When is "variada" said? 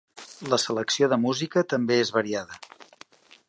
2.19-2.61